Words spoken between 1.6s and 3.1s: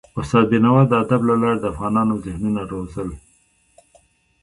د افغانونو ذهنونه روزل.